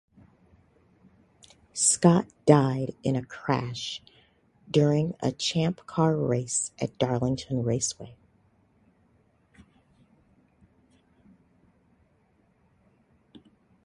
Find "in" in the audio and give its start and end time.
3.03-3.15